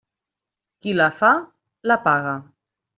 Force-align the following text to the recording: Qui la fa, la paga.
Qui 0.85 0.95
la 0.97 1.11
fa, 1.21 1.31
la 1.93 2.01
paga. 2.11 2.37